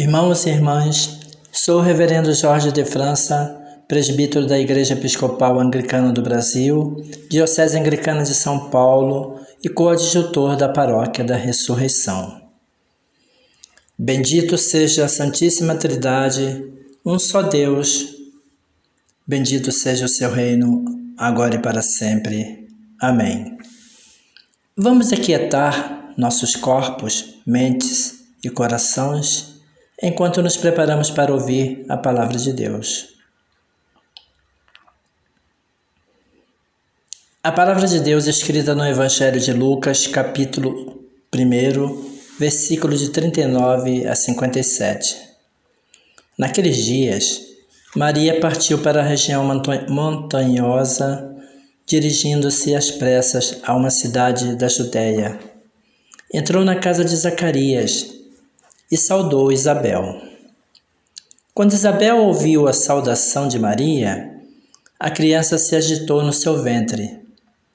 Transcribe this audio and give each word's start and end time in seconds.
Irmãos 0.00 0.46
e 0.46 0.48
irmãs, 0.48 1.20
sou 1.52 1.78
o 1.78 1.82
Reverendo 1.82 2.32
Jorge 2.32 2.72
de 2.72 2.86
França, 2.86 3.54
presbítero 3.86 4.46
da 4.46 4.58
Igreja 4.58 4.94
Episcopal 4.94 5.60
Anglicana 5.60 6.10
do 6.10 6.22
Brasil, 6.22 7.04
Diocese 7.28 7.78
Anglicana 7.78 8.22
de 8.22 8.32
São 8.32 8.70
Paulo 8.70 9.38
e 9.62 9.68
coadjutor 9.68 10.56
da 10.56 10.70
Paróquia 10.70 11.22
da 11.22 11.36
Ressurreição. 11.36 12.40
Bendito 13.98 14.56
seja 14.56 15.04
a 15.04 15.08
Santíssima 15.08 15.74
Trindade, 15.74 16.64
um 17.04 17.18
só 17.18 17.42
Deus. 17.42 18.06
Bendito 19.26 19.70
seja 19.70 20.06
o 20.06 20.08
seu 20.08 20.32
reino, 20.32 20.82
agora 21.14 21.56
e 21.56 21.62
para 21.62 21.82
sempre. 21.82 22.66
Amém. 22.98 23.58
Vamos 24.74 25.12
aquietar 25.12 26.14
nossos 26.16 26.56
corpos, 26.56 27.34
mentes 27.46 28.20
e 28.42 28.48
corações 28.48 29.49
enquanto 30.02 30.42
nos 30.42 30.56
preparamos 30.56 31.10
para 31.10 31.32
ouvir 31.32 31.84
a 31.88 31.96
palavra 31.96 32.38
de 32.38 32.52
Deus. 32.52 33.08
A 37.42 37.52
palavra 37.52 37.86
de 37.86 38.00
Deus 38.00 38.26
escrita 38.26 38.74
no 38.74 38.86
Evangelho 38.86 39.40
de 39.40 39.52
Lucas, 39.52 40.06
capítulo 40.06 41.04
1, 41.34 42.10
versículos 42.38 43.00
de 43.00 43.10
39 43.10 44.06
a 44.06 44.14
57. 44.14 45.16
Naqueles 46.38 46.76
dias, 46.76 47.40
Maria 47.96 48.40
partiu 48.40 48.78
para 48.78 49.00
a 49.00 49.04
região 49.04 49.44
montanhosa, 49.88 51.34
dirigindo-se 51.86 52.74
às 52.74 52.90
pressas 52.90 53.58
a 53.64 53.74
uma 53.74 53.90
cidade 53.90 54.54
da 54.56 54.68
Judéia. 54.68 55.38
Entrou 56.32 56.64
na 56.64 56.76
casa 56.76 57.04
de 57.04 57.16
Zacarias 57.16 58.19
e 58.90 58.96
saudou 58.96 59.52
Isabel. 59.52 60.20
Quando 61.54 61.72
Isabel 61.72 62.18
ouviu 62.18 62.66
a 62.66 62.72
saudação 62.72 63.48
de 63.48 63.58
Maria, 63.58 64.34
a 64.98 65.10
criança 65.10 65.58
se 65.58 65.76
agitou 65.76 66.22
no 66.22 66.32
seu 66.32 66.62
ventre 66.62 67.20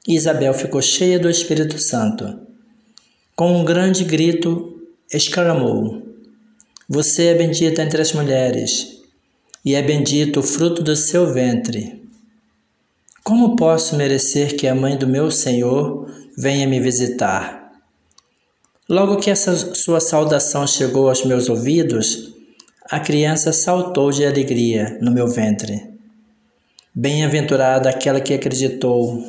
e 0.07 0.15
Isabel 0.15 0.53
ficou 0.53 0.81
cheia 0.81 1.17
do 1.17 1.29
Espírito 1.29 1.79
Santo. 1.79 2.39
Com 3.35 3.59
um 3.59 3.65
grande 3.65 4.03
grito, 4.03 4.79
exclamou: 5.11 6.01
Você 6.87 7.27
é 7.27 7.33
bendita 7.33 7.81
entre 7.81 8.01
as 8.01 8.13
mulheres, 8.13 9.01
e 9.63 9.73
é 9.73 9.81
bendito 9.81 10.39
o 10.39 10.43
fruto 10.43 10.83
do 10.83 10.95
seu 10.95 11.33
ventre. 11.33 12.03
Como 13.23 13.55
posso 13.55 13.95
merecer 13.95 14.55
que 14.55 14.67
a 14.67 14.75
mãe 14.75 14.95
do 14.95 15.07
meu 15.07 15.31
Senhor 15.31 16.07
venha 16.37 16.67
me 16.67 16.79
visitar? 16.79 17.64
Logo 18.88 19.18
que 19.18 19.31
essa 19.31 19.73
sua 19.73 20.00
saudação 20.00 20.68
chegou 20.68 21.09
aos 21.09 21.25
meus 21.25 21.50
ouvidos, 21.50 22.35
a 22.88 23.00
criança 23.00 23.51
saltou 23.51 24.12
de 24.12 24.23
alegria 24.23 25.00
no 25.01 25.12
meu 25.12 25.28
ventre. 25.28 25.91
Bem-aventurada 26.94 27.90
aquela 27.90 28.22
que 28.22 28.31
acreditou, 28.31 29.25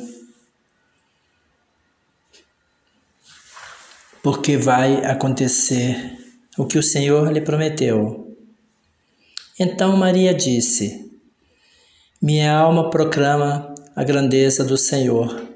porque 4.21 4.57
vai 4.57 5.03
acontecer 5.03 6.15
o 6.55 6.67
que 6.67 6.77
o 6.77 6.83
Senhor 6.83 7.31
lhe 7.31 7.41
prometeu. 7.41 8.37
Então 9.59 9.97
Maria 9.97 10.35
disse: 10.35 11.11
Minha 12.21 12.55
alma 12.55 12.91
proclama 12.91 13.73
a 13.95 14.03
grandeza 14.03 14.63
do 14.63 14.77
Senhor 14.77 15.46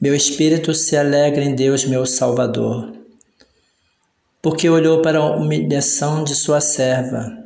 meu 0.00 0.14
espírito 0.14 0.72
se 0.74 0.96
alegra 0.96 1.42
em 1.42 1.56
Deus, 1.56 1.84
meu 1.84 2.06
Salvador, 2.06 2.92
porque 4.40 4.70
olhou 4.70 5.02
para 5.02 5.18
a 5.18 5.36
humilhação 5.36 6.22
de 6.22 6.36
sua 6.36 6.60
serva. 6.60 7.36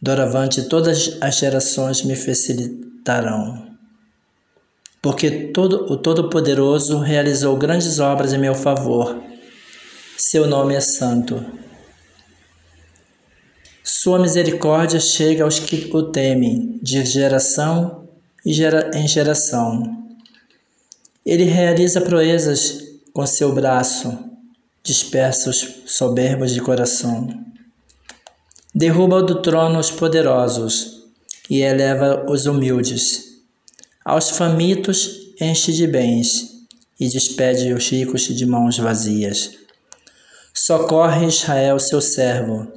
Doravante 0.00 0.68
todas 0.68 1.18
as 1.20 1.36
gerações 1.36 2.02
me 2.02 2.16
facilitarão. 2.16 3.66
Porque 5.02 5.30
todo, 5.30 5.92
o 5.92 5.98
Todo-Poderoso 5.98 6.98
realizou 6.98 7.56
grandes 7.58 7.98
obras 7.98 8.32
em 8.32 8.38
meu 8.38 8.54
favor. 8.54 9.22
Seu 10.16 10.46
nome 10.46 10.74
é 10.74 10.80
santo. 10.80 11.44
Sua 13.84 14.18
misericórdia 14.18 14.98
chega 14.98 15.44
aos 15.44 15.58
que 15.58 15.90
o 15.94 16.04
temem, 16.04 16.80
de 16.82 17.04
geração 17.04 18.08
em 18.44 19.06
geração. 19.06 20.05
Ele 21.26 21.42
realiza 21.42 22.00
proezas 22.00 22.84
com 23.12 23.26
seu 23.26 23.52
braço, 23.52 24.16
dispersa 24.80 25.50
os 25.50 25.66
soberbos 25.84 26.52
de 26.52 26.60
coração. 26.60 27.28
Derruba 28.72 29.20
do 29.24 29.42
trono 29.42 29.80
os 29.80 29.90
poderosos 29.90 31.02
e 31.50 31.62
eleva 31.62 32.24
os 32.30 32.46
humildes. 32.46 33.40
Aos 34.04 34.30
famintos 34.30 35.34
enche 35.40 35.72
de 35.72 35.88
bens 35.88 36.64
e 37.00 37.08
despede 37.08 37.74
os 37.74 37.88
ricos 37.90 38.22
de 38.22 38.46
mãos 38.46 38.78
vazias. 38.78 39.50
Socorre 40.54 41.26
Israel, 41.26 41.80
seu 41.80 42.00
servo, 42.00 42.70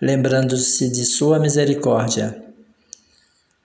lembrando-se 0.00 0.88
de 0.88 1.04
sua 1.04 1.38
misericórdia. 1.38 2.42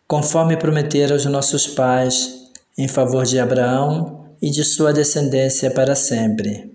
Conforme 0.05 0.57
prometeram 0.57 1.15
aos 1.15 1.23
nossos 1.25 1.67
pais, 1.67 2.49
em 2.77 2.89
favor 2.89 3.23
de 3.23 3.39
Abraão 3.39 4.24
e 4.41 4.49
de 4.49 4.63
sua 4.63 4.93
descendência 4.93 5.71
para 5.71 5.95
sempre. 5.95 6.71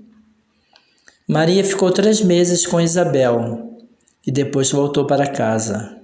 Maria 1.28 1.64
ficou 1.64 1.90
três 1.92 2.20
meses 2.20 2.66
com 2.66 2.80
Isabel 2.80 3.78
e 4.26 4.32
depois 4.32 4.70
voltou 4.72 5.06
para 5.06 5.30
casa. 5.30 6.00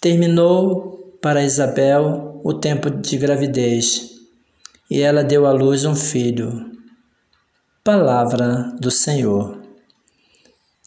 Terminou 0.00 1.18
para 1.20 1.44
Isabel 1.44 2.40
o 2.42 2.54
tempo 2.54 2.90
de 2.90 3.16
gravidez 3.16 4.10
e 4.90 5.00
ela 5.00 5.22
deu 5.22 5.46
à 5.46 5.52
luz 5.52 5.84
um 5.84 5.94
filho. 5.94 6.72
Palavra 7.84 8.74
do 8.80 8.90
Senhor. 8.90 9.60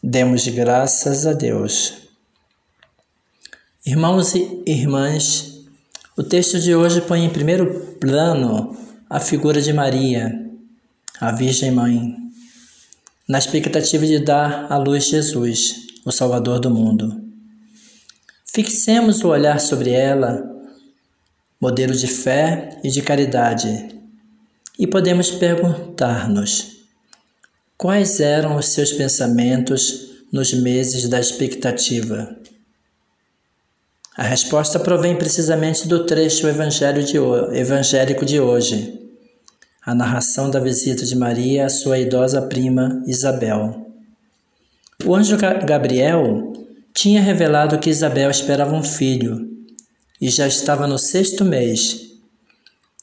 Demos 0.02 0.46
graças 0.48 1.26
a 1.26 1.32
Deus. 1.32 1.94
Irmãos 3.86 4.34
e 4.34 4.62
irmãs, 4.66 5.53
o 6.16 6.22
texto 6.22 6.60
de 6.60 6.74
hoje 6.74 7.00
põe 7.00 7.24
em 7.24 7.30
primeiro 7.30 7.96
plano 8.00 8.76
a 9.08 9.20
figura 9.20 9.60
de 9.60 9.72
Maria, 9.72 10.32
a 11.20 11.32
Virgem 11.32 11.70
Mãe, 11.70 12.16
na 13.28 13.38
expectativa 13.38 14.06
de 14.06 14.18
dar 14.18 14.70
à 14.70 14.76
luz 14.76 15.06
Jesus, 15.06 15.86
o 16.04 16.12
Salvador 16.12 16.60
do 16.60 16.70
mundo. 16.70 17.22
Fixemos 18.46 19.24
o 19.24 19.28
olhar 19.28 19.58
sobre 19.60 19.90
ela, 19.90 20.42
modelo 21.60 21.94
de 21.94 22.06
fé 22.06 22.78
e 22.84 22.90
de 22.90 23.02
caridade, 23.02 23.88
e 24.78 24.86
podemos 24.86 25.30
perguntar-nos 25.30 26.74
Quais 27.76 28.20
eram 28.20 28.56
os 28.56 28.68
seus 28.68 28.92
pensamentos 28.92 30.24
nos 30.32 30.54
meses 30.54 31.08
da 31.08 31.18
expectativa? 31.18 32.34
A 34.16 34.22
resposta 34.22 34.78
provém 34.78 35.16
precisamente 35.16 35.88
do 35.88 36.06
trecho 36.06 36.46
evangélico 36.46 38.24
de 38.24 38.38
hoje, 38.38 39.00
a 39.84 39.92
narração 39.92 40.48
da 40.48 40.60
visita 40.60 41.04
de 41.04 41.16
Maria 41.16 41.66
à 41.66 41.68
sua 41.68 41.98
idosa 41.98 42.40
prima 42.42 43.02
Isabel. 43.08 43.88
O 45.04 45.16
anjo 45.16 45.36
Gabriel 45.36 46.52
tinha 46.94 47.20
revelado 47.20 47.78
que 47.80 47.90
Isabel 47.90 48.30
esperava 48.30 48.72
um 48.72 48.84
filho 48.84 49.48
e 50.20 50.30
já 50.30 50.46
estava 50.46 50.86
no 50.86 50.96
sexto 50.96 51.44
mês. 51.44 52.00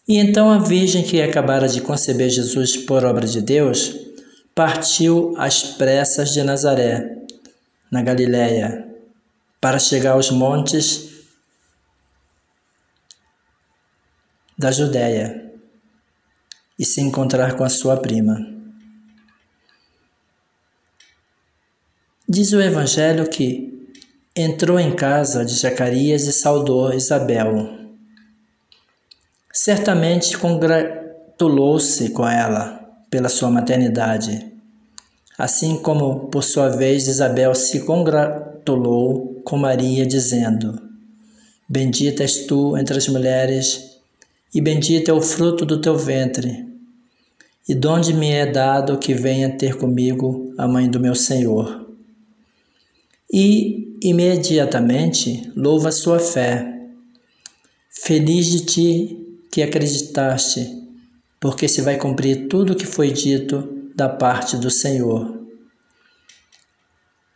E 0.07 0.17
então 0.17 0.49
a 0.49 0.59
Virgem 0.59 1.03
que 1.03 1.21
acabara 1.21 1.67
de 1.67 1.81
conceber 1.81 2.29
Jesus 2.29 2.77
por 2.77 3.03
obra 3.03 3.27
de 3.27 3.41
Deus 3.41 3.93
partiu 4.55 5.33
às 5.37 5.61
pressas 5.61 6.31
de 6.31 6.41
Nazaré, 6.41 7.17
na 7.91 8.01
Galiléia, 8.01 8.90
para 9.61 9.77
chegar 9.77 10.13
aos 10.13 10.31
montes 10.31 11.11
da 14.57 14.71
Judéia 14.71 15.53
e 16.77 16.83
se 16.83 16.99
encontrar 16.99 17.55
com 17.55 17.63
a 17.63 17.69
sua 17.69 17.95
prima. 17.95 18.35
Diz 22.27 22.51
o 22.53 22.61
Evangelho 22.61 23.29
que 23.29 23.87
entrou 24.35 24.79
em 24.79 24.95
casa 24.95 25.45
de 25.45 25.53
Zacarias 25.53 26.23
e 26.23 26.33
saudou 26.33 26.91
Isabel. 26.93 27.77
Certamente 29.53 30.37
congratulou-se 30.37 32.09
com 32.11 32.27
ela 32.27 32.79
pela 33.11 33.29
sua 33.29 33.51
maternidade. 33.51 34.51
Assim 35.37 35.77
como, 35.81 36.29
por 36.29 36.43
sua 36.43 36.69
vez, 36.69 37.07
Isabel 37.07 37.53
se 37.53 37.85
congratulou 37.85 38.50
com 39.43 39.57
Maria, 39.57 40.05
dizendo: 40.05 40.81
Bendita 41.67 42.23
és 42.23 42.45
tu 42.45 42.77
entre 42.77 42.97
as 42.97 43.07
mulheres, 43.07 43.97
e 44.53 44.59
bendito 44.59 45.09
é 45.09 45.13
o 45.13 45.21
fruto 45.21 45.65
do 45.65 45.79
teu 45.79 45.97
ventre. 45.97 46.65
E 47.67 47.75
donde 47.75 48.13
me 48.13 48.31
é 48.31 48.45
dado 48.45 48.97
que 48.97 49.13
venha 49.13 49.57
ter 49.57 49.77
comigo 49.77 50.53
a 50.57 50.67
mãe 50.67 50.89
do 50.89 50.99
meu 50.99 51.15
Senhor. 51.15 51.87
E 53.31 53.97
imediatamente 54.01 55.51
louva 55.55 55.91
sua 55.91 56.19
fé. 56.19 56.89
Feliz 57.89 58.47
de 58.47 58.65
ti 58.65 59.27
que 59.51 59.61
acreditaste 59.61 60.81
porque 61.41 61.67
se 61.67 61.81
vai 61.81 61.97
cumprir 61.97 62.47
tudo 62.47 62.73
o 62.73 62.75
que 62.75 62.85
foi 62.85 63.11
dito 63.11 63.89
da 63.95 64.07
parte 64.07 64.55
do 64.57 64.69
Senhor. 64.69 65.40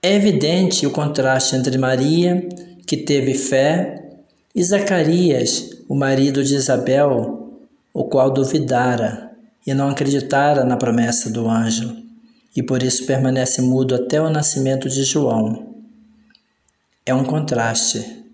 É 0.06 0.14
evidente 0.14 0.86
o 0.86 0.92
contraste 0.92 1.56
entre 1.56 1.80
Maria, 1.80 2.48
que 2.86 2.96
teve 2.96 3.34
fé, 3.34 4.20
e 4.54 4.64
Zacarias, 4.64 5.80
o 5.90 5.96
marido 5.96 6.44
de 6.44 6.54
Isabel, 6.54 7.60
o 7.92 8.04
qual 8.04 8.30
duvidara 8.30 9.32
e 9.66 9.74
não 9.74 9.90
acreditara 9.90 10.64
na 10.64 10.78
promessa 10.78 11.32
do 11.32 11.50
anjo, 11.50 11.98
e 12.56 12.62
por 12.62 12.84
isso 12.84 13.08
permanece 13.08 13.64
mudo 13.64 13.96
até 13.96 14.22
o 14.22 14.30
nascimento 14.30 14.88
de 14.88 15.04
João. 15.04 15.74
É 17.04 17.12
um 17.12 17.24
contraste. 17.24 18.28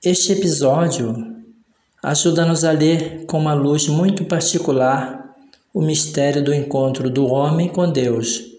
Este 0.00 0.30
episódio 0.30 1.42
ajuda-nos 2.00 2.62
a 2.62 2.70
ler 2.70 3.26
com 3.26 3.36
uma 3.36 3.52
luz 3.52 3.88
muito 3.88 4.24
particular 4.26 5.34
o 5.74 5.82
mistério 5.82 6.40
do 6.40 6.54
encontro 6.54 7.10
do 7.10 7.26
homem 7.26 7.68
com 7.68 7.90
Deus. 7.90 8.49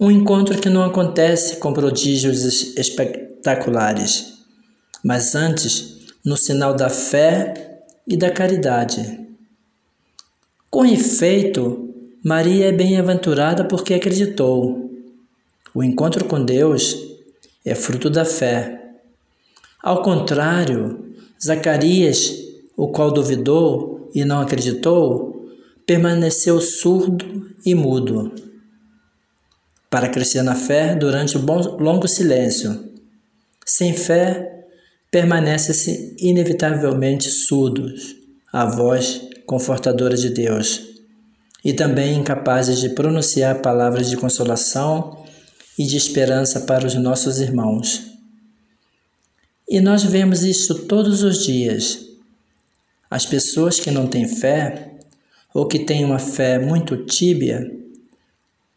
Um 0.00 0.10
encontro 0.10 0.60
que 0.60 0.68
não 0.68 0.82
acontece 0.82 1.56
com 1.56 1.72
prodígios 1.72 2.76
espetaculares, 2.76 4.34
mas 5.04 5.34
antes 5.34 5.98
no 6.24 6.36
sinal 6.36 6.74
da 6.74 6.88
fé 6.88 7.82
e 8.06 8.16
da 8.16 8.30
caridade. 8.30 9.20
Com 10.70 10.84
efeito, 10.84 11.94
Maria 12.24 12.66
é 12.66 12.72
bem-aventurada 12.72 13.64
porque 13.64 13.94
acreditou. 13.94 14.90
O 15.74 15.82
encontro 15.82 16.24
com 16.24 16.44
Deus 16.44 16.96
é 17.64 17.74
fruto 17.74 18.10
da 18.10 18.24
fé. 18.24 18.96
Ao 19.82 20.02
contrário, 20.02 21.14
Zacarias 21.42 22.44
o 22.76 22.88
qual 22.88 23.10
duvidou 23.12 24.10
e 24.14 24.24
não 24.24 24.40
acreditou, 24.40 25.48
permaneceu 25.86 26.60
surdo 26.60 27.50
e 27.64 27.74
mudo. 27.74 28.32
Para 29.94 30.08
crescer 30.08 30.42
na 30.42 30.56
fé 30.56 30.96
durante 30.96 31.38
o 31.38 31.40
longo 31.40 32.08
silêncio. 32.08 32.92
Sem 33.64 33.94
fé, 33.94 34.66
permanece-se 35.08 36.16
inevitavelmente 36.18 37.30
surdos 37.30 38.16
à 38.52 38.66
voz 38.66 39.22
confortadora 39.46 40.16
de 40.16 40.30
Deus 40.30 40.82
e 41.64 41.72
também 41.72 42.18
incapazes 42.18 42.80
de 42.80 42.88
pronunciar 42.88 43.62
palavras 43.62 44.10
de 44.10 44.16
consolação 44.16 45.24
e 45.78 45.86
de 45.86 45.96
esperança 45.96 46.62
para 46.62 46.84
os 46.84 46.96
nossos 46.96 47.38
irmãos. 47.38 48.02
E 49.68 49.80
nós 49.80 50.02
vemos 50.02 50.42
isso 50.42 50.86
todos 50.88 51.22
os 51.22 51.44
dias 51.44 52.00
as 53.08 53.24
pessoas 53.24 53.78
que 53.78 53.92
não 53.92 54.08
têm 54.08 54.26
fé, 54.26 54.90
ou 55.54 55.68
que 55.68 55.78
têm 55.78 56.04
uma 56.04 56.18
fé 56.18 56.58
muito 56.58 56.96
tíbia, 57.04 57.83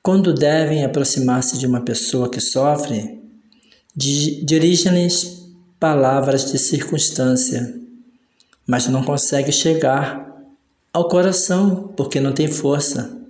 quando 0.07 0.33
devem 0.33 0.86
aproximar-se 0.86 1.57
de 1.57 1.68
uma 1.68 1.81
pessoa 1.81 2.30
que 2.30 2.40
sofre, 2.40 3.21
dirigem-lhes 3.94 5.52
palavras 5.78 6.49
de 6.49 6.57
circunstância, 6.57 7.78
mas 8.66 8.87
não 8.87 9.04
conseguem 9.04 9.52
chegar 9.52 10.33
ao 10.94 11.09
coração 11.09 11.94
porque 11.97 12.21
não 12.21 12.31
tem 12.31 12.47
força. 12.47 13.21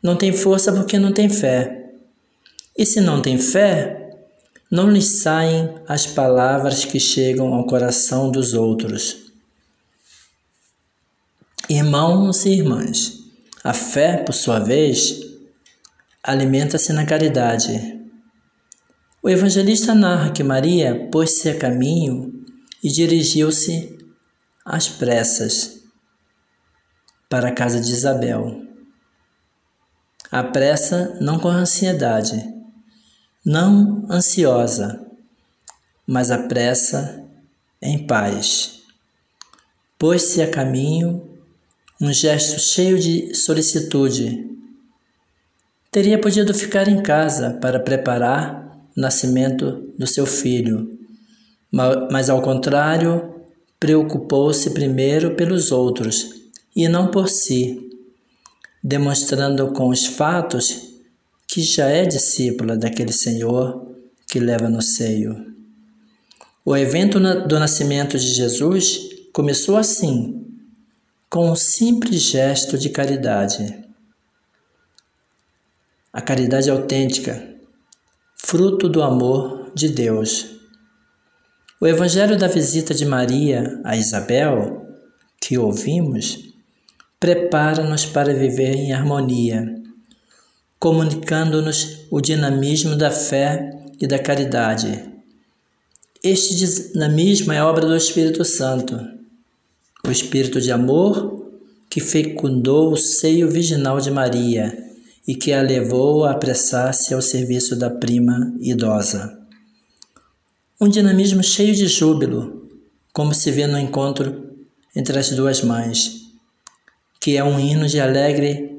Não 0.00 0.14
tem 0.14 0.32
força 0.32 0.72
porque 0.72 0.96
não 0.96 1.12
tem 1.12 1.28
fé. 1.28 1.90
E 2.78 2.86
se 2.86 3.00
não 3.00 3.20
tem 3.20 3.36
fé, 3.36 4.16
não 4.70 4.88
lhes 4.88 5.22
saem 5.22 5.74
as 5.88 6.06
palavras 6.06 6.84
que 6.84 7.00
chegam 7.00 7.52
ao 7.52 7.66
coração 7.66 8.30
dos 8.30 8.54
outros. 8.54 9.24
Irmãos 11.68 12.46
e 12.46 12.50
irmãs, 12.50 13.24
a 13.64 13.72
fé, 13.72 14.18
por 14.18 14.34
sua 14.34 14.60
vez, 14.60 15.23
alimenta-se 16.24 16.92
na 16.92 17.04
caridade. 17.04 18.00
O 19.22 19.28
evangelista 19.28 19.94
narra 19.94 20.32
que 20.32 20.42
Maria 20.42 21.08
pôs-se 21.12 21.50
a 21.50 21.58
caminho 21.58 22.44
e 22.82 22.88
dirigiu-se 22.88 23.98
às 24.64 24.88
pressas 24.88 25.82
para 27.28 27.48
a 27.48 27.52
casa 27.52 27.80
de 27.80 27.92
Isabel. 27.92 28.62
A 30.30 30.42
pressa 30.42 31.16
não 31.20 31.38
com 31.38 31.48
ansiedade, 31.48 32.42
não 33.44 34.06
ansiosa, 34.10 35.06
mas 36.06 36.30
a 36.30 36.48
pressa 36.48 37.22
em 37.80 38.06
paz. 38.06 38.82
Pôs-se 39.98 40.40
a 40.40 40.50
caminho 40.50 41.38
um 42.00 42.12
gesto 42.12 42.58
cheio 42.58 42.98
de 42.98 43.34
solicitude. 43.34 44.53
Teria 45.94 46.20
podido 46.20 46.52
ficar 46.52 46.88
em 46.88 47.00
casa 47.00 47.56
para 47.60 47.78
preparar 47.78 48.84
o 48.96 49.00
nascimento 49.00 49.92
do 49.96 50.08
seu 50.08 50.26
filho, 50.26 50.98
mas 52.10 52.28
ao 52.28 52.42
contrário, 52.42 53.32
preocupou-se 53.78 54.70
primeiro 54.70 55.36
pelos 55.36 55.70
outros 55.70 56.50
e 56.74 56.88
não 56.88 57.12
por 57.12 57.28
si, 57.28 57.78
demonstrando 58.82 59.68
com 59.68 59.90
os 59.90 60.04
fatos 60.04 60.96
que 61.46 61.62
já 61.62 61.86
é 61.86 62.04
discípula 62.04 62.76
daquele 62.76 63.12
Senhor 63.12 63.86
que 64.26 64.40
leva 64.40 64.68
no 64.68 64.82
seio. 64.82 65.54
O 66.64 66.76
evento 66.76 67.20
do 67.46 67.56
nascimento 67.60 68.18
de 68.18 68.26
Jesus 68.32 68.98
começou 69.32 69.76
assim, 69.76 70.44
com 71.30 71.52
um 71.52 71.54
simples 71.54 72.20
gesto 72.20 72.76
de 72.76 72.88
caridade. 72.88 73.83
A 76.14 76.22
caridade 76.22 76.70
autêntica, 76.70 77.44
fruto 78.36 78.88
do 78.88 79.02
amor 79.02 79.72
de 79.74 79.88
Deus. 79.88 80.46
O 81.80 81.88
Evangelho 81.88 82.38
da 82.38 82.46
visita 82.46 82.94
de 82.94 83.04
Maria 83.04 83.80
a 83.82 83.96
Isabel, 83.96 84.86
que 85.40 85.58
ouvimos, 85.58 86.38
prepara-nos 87.18 88.06
para 88.06 88.32
viver 88.32 88.76
em 88.76 88.92
harmonia, 88.92 89.74
comunicando-nos 90.78 92.06
o 92.12 92.20
dinamismo 92.20 92.94
da 92.94 93.10
fé 93.10 93.76
e 94.00 94.06
da 94.06 94.18
caridade. 94.18 95.10
Este 96.22 96.54
dinamismo 96.54 97.52
é 97.52 97.60
obra 97.60 97.86
do 97.86 97.96
Espírito 97.96 98.44
Santo, 98.44 98.96
o 100.06 100.12
Espírito 100.12 100.60
de 100.60 100.70
amor 100.70 101.50
que 101.90 102.00
fecundou 102.00 102.92
o 102.92 102.96
seio 102.96 103.50
virginal 103.50 103.98
de 103.98 104.12
Maria 104.12 104.83
e 105.26 105.34
que 105.34 105.52
a 105.52 105.62
levou 105.62 106.24
a 106.24 106.32
apressar-se 106.32 107.14
ao 107.14 107.22
serviço 107.22 107.76
da 107.76 107.88
prima 107.88 108.54
idosa. 108.60 109.38
Um 110.80 110.88
dinamismo 110.88 111.42
cheio 111.42 111.74
de 111.74 111.86
júbilo, 111.86 112.68
como 113.12 113.32
se 113.32 113.50
vê 113.50 113.66
no 113.66 113.78
encontro 113.78 114.54
entre 114.94 115.18
as 115.18 115.30
duas 115.30 115.62
mães, 115.62 116.24
que 117.20 117.36
é 117.36 117.44
um 117.44 117.58
hino 117.58 117.86
de 117.86 118.00
alegre 118.00 118.74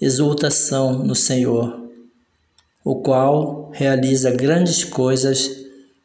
exultação 0.00 1.04
no 1.04 1.14
Senhor, 1.14 1.90
o 2.84 3.02
qual 3.02 3.70
realiza 3.72 4.30
grandes 4.30 4.84
coisas 4.84 5.50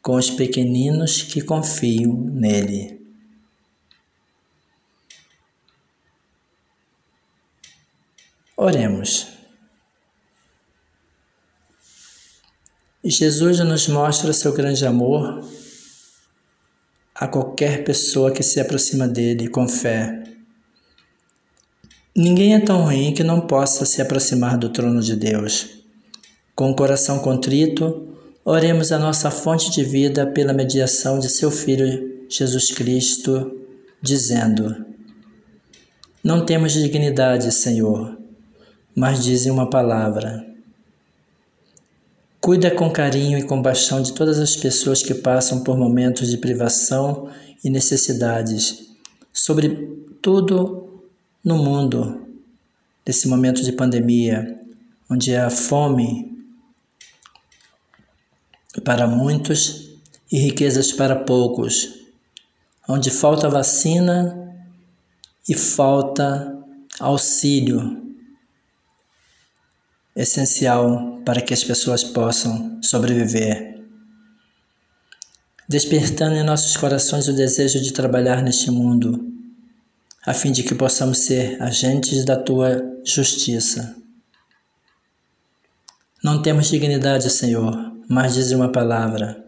com 0.01 0.15
os 0.15 0.29
pequeninos 0.29 1.21
que 1.21 1.41
confiam 1.41 2.13
nele. 2.13 2.99
Oremos. 8.57 9.32
Jesus 13.09 13.59
nos 13.59 13.89
mostra 13.89 14.31
seu 14.31 14.53
grande 14.53 14.85
amor 14.85 15.43
a 17.13 17.27
qualquer 17.27 17.83
pessoa 17.83 18.31
que 18.31 18.41
se 18.41 18.61
aproxima 18.61 19.09
dele 19.09 19.49
com 19.49 19.67
fé. 19.67 20.23
Ninguém 22.15 22.55
é 22.55 22.61
tão 22.61 22.83
ruim 22.83 23.13
que 23.13 23.21
não 23.21 23.41
possa 23.41 23.85
se 23.85 24.01
aproximar 24.01 24.57
do 24.57 24.69
trono 24.69 25.01
de 25.01 25.17
Deus. 25.17 25.67
Com 26.55 26.71
o 26.71 26.75
coração 26.75 27.19
contrito, 27.19 28.07
oremos 28.45 28.93
a 28.93 28.99
nossa 28.99 29.29
fonte 29.29 29.69
de 29.69 29.83
vida 29.83 30.25
pela 30.25 30.53
mediação 30.53 31.19
de 31.19 31.27
seu 31.27 31.51
Filho 31.51 32.25
Jesus 32.29 32.71
Cristo, 32.71 33.59
dizendo: 34.01 34.85
Não 36.23 36.45
temos 36.45 36.71
dignidade, 36.71 37.51
Senhor, 37.51 38.17
mas 38.95 39.21
dizem 39.21 39.51
uma 39.51 39.69
palavra 39.69 40.52
Cuida 42.43 42.69
com 42.69 42.91
carinho 42.91 43.37
e 43.37 43.43
compaixão 43.43 44.01
de 44.01 44.11
todas 44.11 44.37
as 44.37 44.53
pessoas 44.53 45.01
que 45.01 45.13
passam 45.13 45.63
por 45.63 45.77
momentos 45.77 46.29
de 46.29 46.35
privação 46.35 47.31
e 47.63 47.69
necessidades, 47.69 48.89
sobretudo 49.31 51.01
no 51.41 51.57
mundo, 51.57 52.27
nesse 53.07 53.29
momento 53.29 53.63
de 53.63 53.71
pandemia, 53.71 54.59
onde 55.09 55.33
há 55.33 55.49
fome 55.49 56.37
para 58.83 59.07
muitos 59.07 59.91
e 60.29 60.37
riquezas 60.37 60.91
para 60.91 61.15
poucos, 61.15 61.97
onde 62.89 63.09
falta 63.09 63.47
vacina 63.47 64.53
e 65.47 65.53
falta 65.53 66.61
auxílio 66.99 68.02
essencial 70.15 71.21
para 71.25 71.41
que 71.41 71.53
as 71.53 71.63
pessoas 71.63 72.03
possam 72.03 72.79
sobreviver. 72.81 73.81
Despertando 75.67 76.35
em 76.35 76.43
nossos 76.43 76.77
corações 76.77 77.27
o 77.27 77.33
desejo 77.33 77.79
de 77.79 77.93
trabalhar 77.93 78.41
neste 78.43 78.69
mundo, 78.69 79.31
a 80.25 80.33
fim 80.33 80.51
de 80.51 80.63
que 80.63 80.75
possamos 80.75 81.19
ser 81.19 81.61
agentes 81.61 82.23
da 82.25 82.35
tua 82.35 82.81
justiça. 83.03 83.95
Não 86.23 86.41
temos 86.41 86.69
dignidade, 86.69 87.29
Senhor, 87.29 87.93
mas 88.07 88.35
diz 88.35 88.51
uma 88.51 88.71
palavra. 88.71 89.43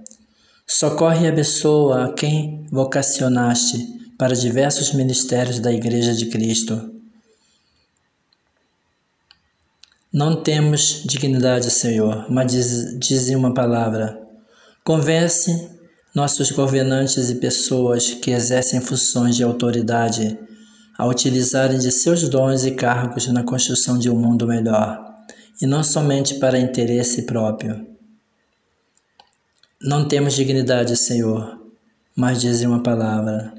Socorre 0.67 1.25
e 1.25 1.29
abençoa 1.29 2.05
a 2.05 2.13
quem 2.13 2.65
vocacionaste 2.71 3.77
para 4.17 4.35
diversos 4.35 4.93
ministérios 4.93 5.59
da 5.59 5.71
Igreja 5.71 6.13
de 6.13 6.25
Cristo 6.25 6.94
Não 10.15 10.41
temos 10.41 11.03
dignidade, 11.03 11.69
Senhor, 11.69 12.31
mas 12.31 12.49
diz, 12.49 12.97
dizem 12.97 13.35
uma 13.35 13.53
palavra. 13.53 14.17
Convence 14.81 15.69
nossos 16.15 16.51
governantes 16.51 17.29
e 17.29 17.35
pessoas 17.35 18.13
que 18.13 18.31
exercem 18.31 18.79
funções 18.79 19.35
de 19.35 19.43
autoridade 19.43 20.39
a 20.97 21.05
utilizarem 21.05 21.77
de 21.77 21.91
seus 21.91 22.29
dons 22.29 22.63
e 22.63 22.71
cargos 22.71 23.27
na 23.27 23.43
construção 23.43 23.99
de 23.99 24.09
um 24.09 24.15
mundo 24.15 24.47
melhor, 24.47 25.05
e 25.61 25.67
não 25.67 25.83
somente 25.83 26.35
para 26.35 26.57
interesse 26.57 27.23
próprio. 27.23 27.85
Não 29.81 30.07
temos 30.07 30.33
dignidade, 30.33 30.95
Senhor, 30.95 31.59
mas 32.15 32.39
dizem 32.39 32.69
uma 32.69 32.81
palavra. 32.81 33.53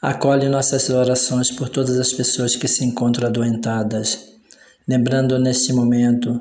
Acolhe 0.00 0.48
nossas 0.48 0.88
orações 0.88 1.50
por 1.50 1.68
todas 1.68 1.98
as 1.98 2.10
pessoas 2.10 2.56
que 2.56 2.66
se 2.66 2.86
encontram 2.86 3.28
adoentadas 3.28 4.31
lembrando 4.86 5.38
neste 5.38 5.72
momento 5.72 6.40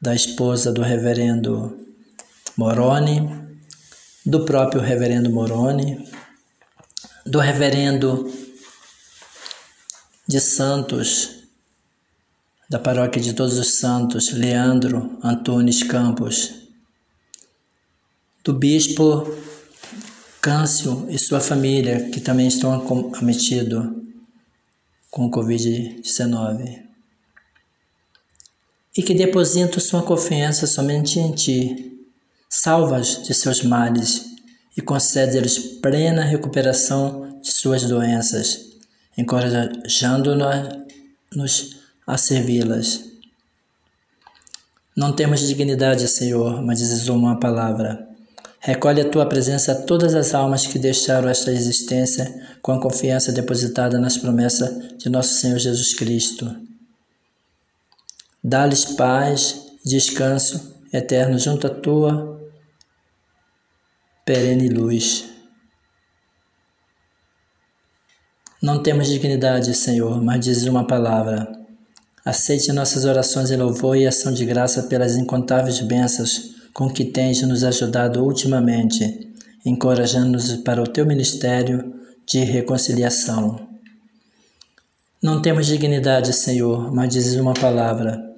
da 0.00 0.14
esposa 0.14 0.72
do 0.72 0.82
reverendo 0.82 1.86
Moroni, 2.56 3.28
do 4.24 4.44
próprio 4.44 4.80
reverendo 4.80 5.30
Moroni, 5.30 6.08
do 7.24 7.38
reverendo 7.38 8.32
de 10.26 10.40
Santos, 10.40 11.44
da 12.68 12.78
paróquia 12.78 13.20
de 13.20 13.32
Todos 13.32 13.58
os 13.58 13.74
Santos, 13.74 14.32
Leandro 14.32 15.18
Antunes 15.22 15.82
Campos, 15.82 16.54
do 18.42 18.52
bispo 18.54 19.36
Câncio 20.40 21.06
e 21.10 21.18
sua 21.18 21.40
família, 21.40 22.08
que 22.10 22.20
também 22.20 22.46
estão 22.46 22.72
acometidos 22.72 23.84
com 25.10 25.26
o 25.26 25.30
Covid-19 25.30 26.85
e 28.96 29.02
que 29.02 29.12
depositam 29.12 29.78
sua 29.78 30.02
confiança 30.02 30.66
somente 30.66 31.20
em 31.20 31.32
ti. 31.32 31.92
Salva-os 32.48 33.22
de 33.22 33.34
seus 33.34 33.62
males 33.62 34.24
e 34.76 34.80
concede-lhes 34.80 35.58
plena 35.58 36.24
recuperação 36.24 37.38
de 37.42 37.52
suas 37.52 37.84
doenças, 37.84 38.60
encorajando-nos 39.18 41.76
a 42.06 42.16
servi-las. 42.16 43.04
Não 44.96 45.12
temos 45.12 45.46
dignidade, 45.46 46.08
Senhor, 46.08 46.62
mas 46.62 46.78
dizes 46.78 47.08
uma 47.08 47.38
palavra. 47.38 48.08
Recolhe 48.58 49.02
a 49.02 49.08
tua 49.08 49.26
presença 49.26 49.74
todas 49.74 50.14
as 50.14 50.32
almas 50.34 50.66
que 50.66 50.78
deixaram 50.78 51.28
esta 51.28 51.52
existência 51.52 52.34
com 52.62 52.72
a 52.72 52.80
confiança 52.80 53.30
depositada 53.30 53.98
nas 53.98 54.16
promessas 54.16 54.96
de 54.96 55.10
nosso 55.10 55.34
Senhor 55.34 55.58
Jesus 55.58 55.92
Cristo. 55.94 56.65
Dá-lhes 58.48 58.84
paz 58.84 59.72
descanso 59.84 60.72
eterno 60.92 61.36
junto 61.36 61.66
à 61.66 61.70
tua 61.70 62.48
perene 64.24 64.68
luz. 64.68 65.24
Não 68.62 68.80
temos 68.80 69.08
dignidade, 69.08 69.74
Senhor, 69.74 70.22
mas 70.22 70.44
diz 70.44 70.62
uma 70.62 70.86
palavra. 70.86 71.50
Aceite 72.24 72.70
nossas 72.70 73.04
orações 73.04 73.50
em 73.50 73.56
louvor 73.56 73.96
e 73.96 74.06
ação 74.06 74.32
de 74.32 74.44
graça 74.44 74.84
pelas 74.84 75.16
incontáveis 75.16 75.80
bênçãos 75.80 76.54
com 76.72 76.88
que 76.88 77.04
tens 77.04 77.42
nos 77.42 77.64
ajudado 77.64 78.22
ultimamente, 78.24 79.28
encorajando-nos 79.64 80.54
para 80.58 80.80
o 80.80 80.86
teu 80.86 81.04
ministério 81.04 81.92
de 82.24 82.44
reconciliação. 82.44 83.66
Não 85.20 85.42
temos 85.42 85.66
dignidade, 85.66 86.32
Senhor, 86.32 86.94
mas 86.94 87.12
dizes 87.12 87.40
uma 87.40 87.52
palavra. 87.52 88.35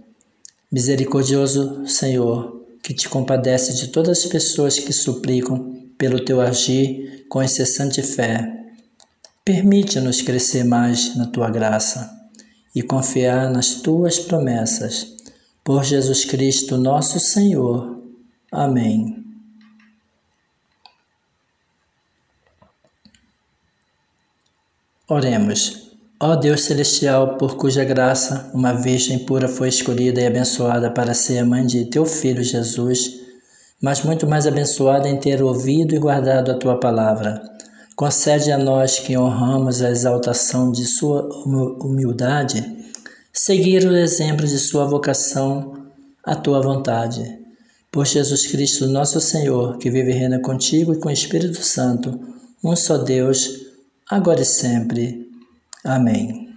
Misericordioso 0.71 1.87
Senhor, 1.87 2.67
que 2.83 2.93
te 2.93 3.09
compadece 3.09 3.73
de 3.75 3.89
todas 3.89 4.19
as 4.19 4.27
pessoas 4.27 4.79
que 4.79 4.93
suplicam 4.93 5.91
pelo 5.97 6.23
teu 6.23 6.41
agir 6.41 7.27
com 7.29 7.43
incessante 7.43 8.03
fé, 8.03 8.55
permite-nos 9.45 10.21
crescer 10.21 10.65
mais 10.65 11.17
na 11.17 11.27
tua 11.27 11.51
graça 11.51 12.11
e 12.75 12.83
confiar 12.83 13.51
nas 13.51 13.77
tuas 13.77 14.19
promessas. 14.19 15.17
Por 15.65 15.85
Jesus 15.85 16.25
Cristo, 16.25 16.77
nosso 16.77 17.19
Senhor. 17.19 18.03
Amém. 18.53 19.25
Oremos. 25.09 25.88
Ó 26.21 26.35
Deus 26.35 26.63
celestial, 26.63 27.37
por 27.37 27.57
cuja 27.57 27.85
graça 27.85 28.51
uma 28.53 28.73
virgem 28.73 29.21
pura 29.21 29.47
foi 29.47 29.69
escolhida 29.69 30.21
e 30.21 30.27
abençoada 30.27 30.91
para 30.91 31.15
ser 31.15 31.39
a 31.39 31.45
mãe 31.45 31.65
de 31.65 31.85
teu 31.85 32.05
filho 32.05 32.43
Jesus, 32.43 33.21
mas 33.81 34.03
muito 34.03 34.27
mais 34.27 34.45
abençoada 34.45 35.09
em 35.09 35.17
ter 35.17 35.41
ouvido 35.41 35.95
e 35.95 35.99
guardado 35.99 36.51
a 36.51 36.59
tua 36.59 36.81
palavra. 36.81 37.41
Concede 37.95 38.51
a 38.51 38.59
nós 38.59 38.99
que 38.99 39.17
honramos 39.17 39.81
a 39.81 39.91
exaltação 39.91 40.73
de 40.73 40.87
sua 40.87 41.29
humildade, 41.45 42.65
seguir 43.33 43.87
o 43.87 43.97
exemplo 43.97 44.45
de 44.45 44.59
sua 44.59 44.87
vocação 44.87 45.87
à 46.25 46.35
tua 46.35 46.61
vontade. 46.61 47.39
Por 47.93 48.05
Jesus 48.05 48.45
Cristo, 48.45 48.89
nosso 48.89 49.21
Senhor, 49.21 49.79
que 49.79 49.89
vive 49.89 50.11
e 50.11 50.15
reina 50.15 50.41
contigo 50.41 50.93
e 50.93 50.99
com 50.99 51.11
o 51.11 51.13
Espírito 51.13 51.63
Santo, 51.63 52.19
um 52.65 52.75
só 52.75 52.99
Deus, 52.99 53.49
agora 54.11 54.43
e 54.43 54.45
sempre. 54.45 55.28
Amém. 55.85 56.48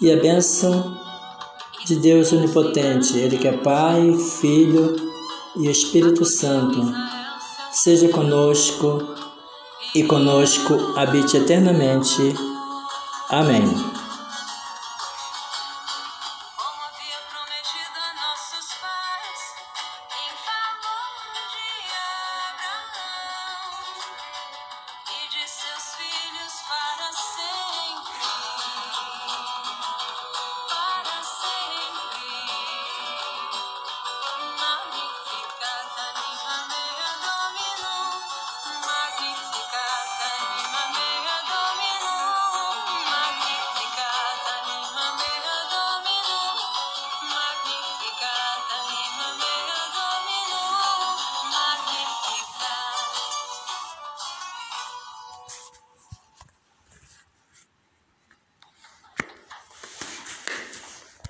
E 0.00 0.12
a 0.12 0.16
bênção 0.16 1.00
de 1.86 1.96
Deus 1.96 2.32
Onipotente, 2.32 3.16
Ele 3.16 3.38
que 3.38 3.48
é 3.48 3.52
Pai, 3.52 4.14
Filho 4.40 4.96
e 5.56 5.70
Espírito 5.70 6.24
Santo, 6.24 6.92
seja 7.72 8.08
conosco 8.08 9.14
e 9.94 10.02
conosco 10.04 10.74
habite 10.96 11.36
eternamente. 11.36 12.34
Amém. 13.30 13.93